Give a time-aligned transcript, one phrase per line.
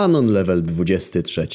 [0.00, 1.46] Anon level 23.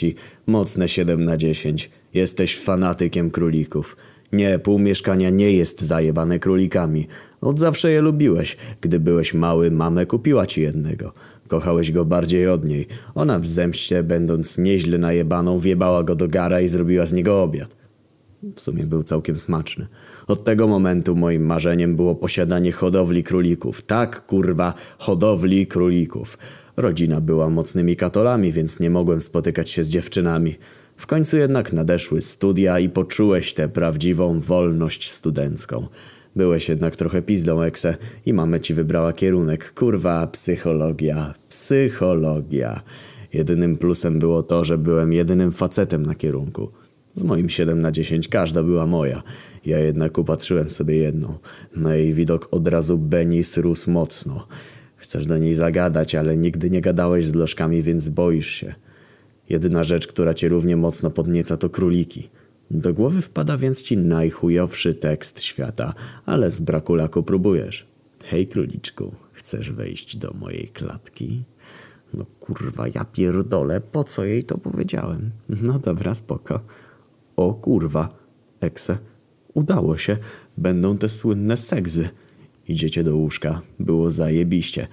[0.48, 1.90] Mocne 7 na 10.
[2.14, 3.98] Jesteś fanatykiem królików.
[4.34, 7.08] Nie, pół mieszkania nie jest zajebane królikami.
[7.42, 8.58] Od zawsze je lubiłeś.
[8.82, 11.14] Gdy byłeś mały, mamę kupiła ci jednego.
[11.48, 12.88] Kochałeś go bardziej od niej.
[13.16, 17.85] Ona w zemście, będąc nieźle najebaną, wjebała go do gara i zrobiła z niego obiad.
[18.56, 19.88] W sumie był całkiem smaczny.
[20.28, 23.82] Od tego momentu moim marzeniem było posiadanie hodowli królików.
[23.82, 26.38] Tak, kurwa, hodowli królików.
[26.78, 30.56] Rodzina była mocnymi katolami, więc nie mogłem spotykać się z dziewczynami.
[30.98, 35.88] W końcu jednak nadeszły studia i poczułeś tę prawdziwą wolność studencką.
[36.36, 39.74] Byłeś jednak trochę pizdą, Ekse, i mamy ci wybrała kierunek.
[39.74, 41.34] Kurwa, psychologia.
[41.50, 42.82] Psychologia.
[43.34, 46.72] Jedynym plusem było to, że byłem jedynym facetem na kierunku.
[47.16, 49.24] Z moim 7 na 10 każda była moja.
[49.66, 51.38] Ja jednak upatrzyłem sobie jedną.
[51.76, 54.48] Na jej widok od razu Benis rósł mocno.
[54.96, 58.76] Chcesz do niej zagadać, ale nigdy nie gadałeś z lożkami, więc boisz się.
[59.50, 62.30] Jedyna rzecz, która cię równie mocno podnieca to króliki.
[62.72, 65.94] Do głowy wpada więc ci najchujowszy tekst świata,
[66.26, 67.88] ale z braku laku próbujesz.
[68.24, 71.44] Hej króliczku, chcesz wejść do mojej klatki?
[72.14, 75.32] No kurwa, ja pierdolę, po co jej to powiedziałem?
[75.50, 76.60] No dobra, spoko.
[77.36, 78.10] O kurwa,
[78.62, 78.98] Ekse,
[79.54, 80.18] udało się.
[80.58, 82.10] Będą te słynne segzy.
[82.68, 83.62] Idziecie do łóżka.
[83.80, 84.88] Było zajebiście.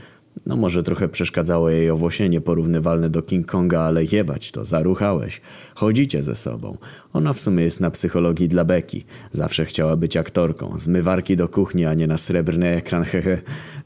[0.46, 5.40] No może trochę przeszkadzało jej owłosienie porównywalne do King Konga, ale jebać to, zaruchałeś.
[5.74, 6.78] Chodzicie ze sobą.
[7.12, 9.04] Ona w sumie jest na psychologii dla Beki.
[9.30, 10.78] Zawsze chciała być aktorką.
[10.78, 13.38] Zmywarki do kuchni, a nie na srebrny ekran, hehe.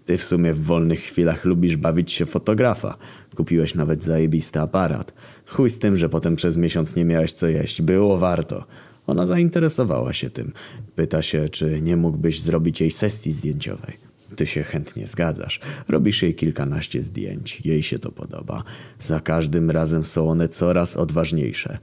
[0.05, 2.97] Ty w sumie w wolnych chwilach lubisz bawić się fotografa.
[3.36, 5.14] Kupiłeś nawet zajebisty aparat.
[5.47, 7.83] Chuj z tym, że potem przez miesiąc nie miałeś co jeść.
[7.83, 8.64] Było warto.
[9.06, 10.53] Ona zainteresowała się tym.
[10.94, 14.05] Pyta się, czy nie mógłbyś zrobić jej sesji zdjęciowej.
[14.36, 15.60] Ty się chętnie zgadzasz.
[15.88, 17.60] Robisz jej kilkanaście zdjęć.
[17.64, 18.64] Jej się to podoba.
[18.98, 21.78] Za każdym razem są one coraz odważniejsze.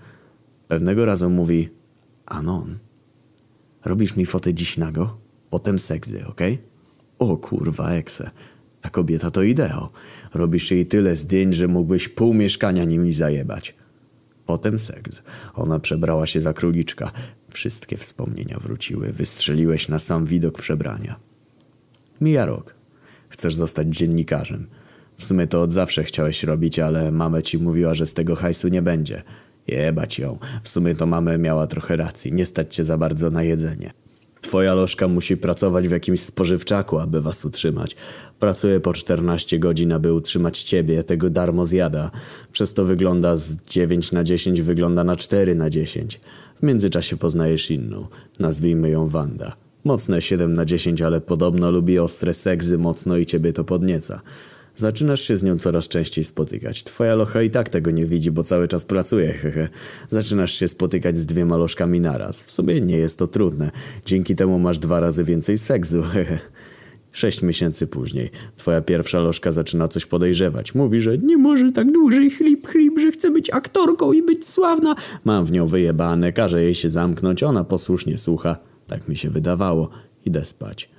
[0.68, 1.70] Pewnego razu mówi
[2.26, 2.80] Anon,
[3.86, 5.18] robisz mi fotę dziś nago?
[5.50, 6.62] Potem seksy, okej?
[7.20, 8.32] O kurwa, ekse.
[8.82, 9.90] Ta kobieta to ideo.
[10.34, 13.76] Robisz jej tyle zdjęć, że mógłbyś pół mieszkania nimi zajebać.
[14.46, 15.22] Potem seks.
[15.54, 17.12] Ona przebrała się za króliczka.
[17.50, 19.12] Wszystkie wspomnienia wróciły.
[19.12, 21.20] Wystrzeliłeś na sam widok przebrania.
[22.22, 22.76] Mija rok.
[23.30, 24.68] Chcesz zostać dziennikarzem.
[25.18, 28.68] W sumie to od zawsze chciałeś robić, ale mama ci mówiła, że z tego hajsu
[28.68, 29.24] nie będzie.
[29.68, 30.38] Jebać ją.
[30.64, 32.34] W sumie to mamę miała trochę racji.
[32.34, 33.94] Nie stać cię za bardzo na jedzenie.
[34.42, 37.96] Twoja lożka musi pracować w jakimś spożywczaku, aby was utrzymać.
[38.40, 42.12] Pracuje po 14 godzin, aby utrzymać ciebie, tego darmo zjada.
[42.52, 46.20] Przez to wygląda z 9 na 10, wygląda na 4 na 10.
[46.60, 48.08] W międzyczasie poznajesz inną.
[48.40, 49.56] Nazwijmy ją Wanda.
[49.84, 54.22] Mocne 7 na 10, ale podobno lubi ostre seksy mocno i ciebie to podnieca.
[54.76, 56.84] Zaczynasz się z nią coraz częściej spotykać.
[56.84, 59.70] Twoja locha i tak tego nie widzi, bo cały czas pracuje, hehe.
[60.08, 62.44] Zaczynasz się spotykać z dwiema lożkami naraz.
[62.44, 63.72] W sumie nie jest to trudne.
[64.06, 66.40] Dzięki temu masz dwa razy więcej seksu, hehe.
[67.12, 70.76] Sześć miesięcy później twoja pierwsza lożka zaczyna coś podejrzewać.
[70.76, 74.96] Mówi, że nie może tak dłużej chlip chlip, że chce być aktorką i być sławna.
[75.26, 78.73] Mam w nią wyjebane, każe jej się zamknąć, ona posłusznie słucha.
[78.88, 79.90] Tak mi się wydawało.
[80.26, 80.90] Idę spać.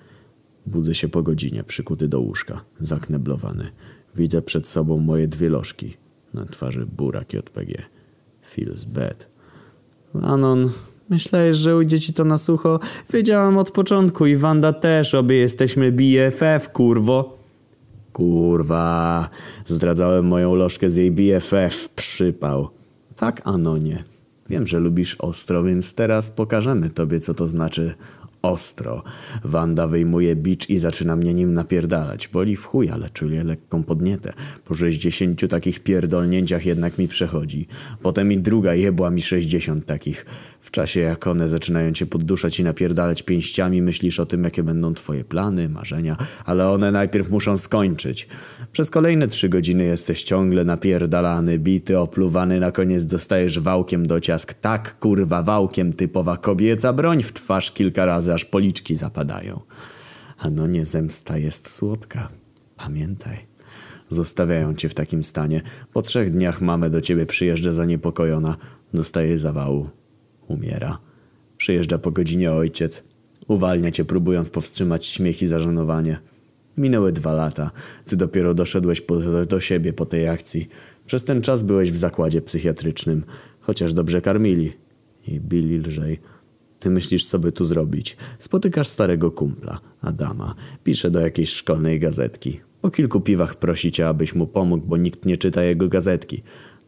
[0.67, 3.71] Budzę się po godzinie, przykuty do łóżka, zakneblowany.
[4.17, 5.97] Widzę przed sobą moje dwie lożki.
[6.35, 7.83] Na twarzy burak JPG.
[8.47, 9.29] Feels bad.
[10.23, 10.71] Anon,
[11.11, 12.81] myślałeś, że ujdzie ci to na sucho?
[13.13, 17.39] Wiedziałam od początku i Wanda też, obie jesteśmy BFF, kurwo.
[18.13, 19.29] Kurwa,
[19.67, 22.69] zdradzałem moją lożkę z jej BFF, przypał.
[23.17, 24.05] Tak, Anonie.
[24.49, 27.95] Wiem, że lubisz ostro, więc teraz pokażemy tobie, co to znaczy
[28.45, 29.03] ostro.
[29.45, 32.29] Wanda wyjmuje bicz i zaczyna mnie nim napierdalać.
[32.29, 34.33] Boli w chuj, ale czuję lekką podnietę.
[34.65, 37.67] Po sześćdziesięciu takich pierdolnięciach jednak mi przechodzi.
[38.03, 40.27] Potem i druga jebła mi sześćdziesiąt takich.
[40.61, 44.95] W czasie jak one zaczynają cię podduszać i napierdalać pięściami, myślisz o tym, jakie będą
[44.95, 48.29] twoje plany, marzenia, ale one najpierw muszą skończyć.
[48.73, 54.55] Przez kolejne trzy godziny jesteś ciągle napierdalany, bity, opluwany, na koniec dostajesz wałkiem do ciask.
[54.55, 59.61] Tak, kurwa, wałkiem, typowa kobieca broń w twarz kilka razy, aż policzki zapadają.
[60.39, 62.29] A no nie, zemsta jest słodka.
[62.77, 63.47] Pamiętaj.
[64.09, 65.63] Zostawiają cię w takim stanie.
[65.93, 68.57] Po trzech dniach mamy do ciebie przyjeżdża zaniepokojona.
[68.95, 69.91] Dostaje zawału.
[70.49, 70.99] Umiera.
[71.57, 73.05] Przyjeżdża po godzinie ojciec.
[73.49, 76.19] Uwalnia cię, próbując powstrzymać śmiech i zażenowanie.
[76.77, 77.71] Minęły dwa lata.
[78.05, 80.69] Ty dopiero doszedłeś po, do siebie po tej akcji.
[81.07, 83.25] Przez ten czas byłeś w zakładzie psychiatrycznym.
[83.61, 84.73] Chociaż dobrze karmili.
[85.27, 86.21] I bili lżej.
[86.85, 88.17] Ty myślisz, co by tu zrobić.
[88.39, 90.55] Spotykasz starego kumpla, Adama.
[90.85, 92.61] Pisze do jakiejś szkolnej gazetki.
[92.81, 96.43] Po kilku piwach prosi cię, abyś mu pomógł, bo nikt nie czyta jego gazetki.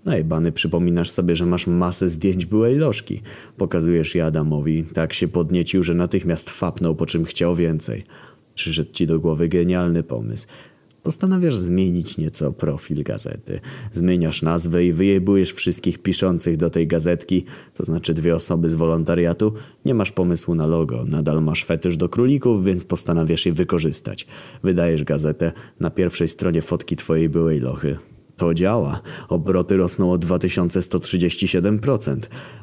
[0.04, 3.22] Najbany przypominasz sobie, że masz masę zdjęć byłej lożki.
[3.56, 4.84] Pokazujesz je Adamowi.
[4.84, 8.04] Tak się podniecił, że natychmiast fapnął, po czym chciał więcej.
[8.54, 10.46] Przyszedł ci do głowy genialny pomysł.
[11.06, 13.60] Postanawiasz zmienić nieco profil gazety.
[13.92, 17.44] Zmieniasz nazwę i wyjebujesz wszystkich piszących do tej gazetki,
[17.74, 19.52] to znaczy dwie osoby z wolontariatu.
[19.84, 24.26] Nie masz pomysłu na logo, nadal masz fetysz do królików, więc postanawiasz je wykorzystać.
[24.62, 27.98] Wydajesz gazetę, na pierwszej stronie fotki twojej byłej lochy.
[28.36, 29.00] To działa.
[29.28, 32.16] Obroty rosną o 2137%.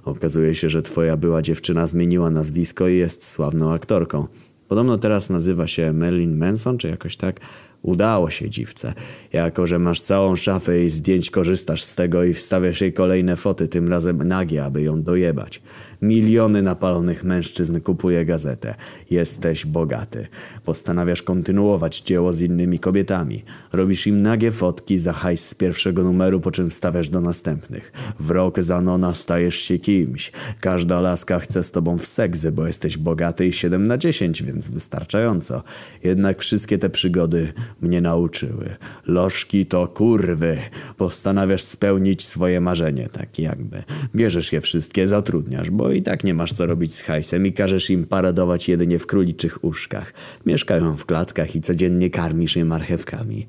[0.05, 4.27] Okazuje się, że twoja była dziewczyna zmieniła nazwisko i jest sławną aktorką.
[4.67, 7.39] Podobno teraz nazywa się Marilyn Manson, czy jakoś tak.
[7.83, 8.93] Udało się dziwce.
[9.33, 13.67] Jako, że masz całą szafę jej zdjęć, korzystasz z tego i wstawiasz jej kolejne foty,
[13.67, 15.61] tym razem nagie, aby ją dojebać.
[16.01, 18.75] Miliony napalonych mężczyzn kupuje gazetę.
[19.09, 20.27] Jesteś bogaty.
[20.65, 23.43] Postanawiasz kontynuować dzieło z innymi kobietami.
[23.73, 27.91] Robisz im nagie fotki za hajs z pierwszego numeru, po czym stawiasz do następnych.
[28.19, 30.31] W rok za nona stajesz się kimś.
[30.59, 34.69] Każda laska chce z tobą w seksy, bo jesteś bogaty i 7 na 10, więc
[34.69, 35.63] wystarczająco.
[36.03, 38.75] Jednak wszystkie te przygody mnie nauczyły.
[39.05, 40.57] Lożki to kurwy.
[40.97, 43.83] Postanawiasz spełnić swoje marzenie, tak jakby.
[44.15, 47.89] Bierzesz je wszystkie, zatrudniasz, bo i tak nie masz co robić z hajsem i każesz
[47.89, 50.13] im paradować jedynie w króliczych uszkach.
[50.45, 53.47] Mieszkają w klatkach i codziennie karmisz je marchewkami.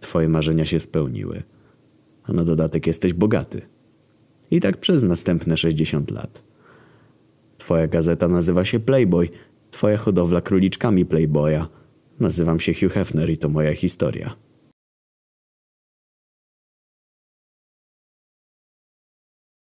[0.00, 1.42] Twoje marzenia się spełniły.
[2.24, 3.62] A na dodatek jesteś bogaty.
[4.50, 6.42] I tak przez następne 60 lat.
[7.58, 9.28] Twoja gazeta nazywa się Playboy,
[9.70, 11.66] twoja hodowla króliczkami Playboya.
[12.22, 14.36] Nazywam się Hugh Hefner i to moja historia.